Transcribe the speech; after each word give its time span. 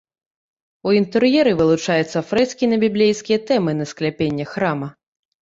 У 0.87 0.93
інтэр'еры 0.99 1.51
вылучаюцца 1.59 2.23
фрэскі 2.31 2.71
на 2.73 2.81
біблейскія 2.85 3.39
тэмы 3.53 3.71
на 3.83 3.89
скляпеннях 3.93 4.49
храма. 4.57 4.87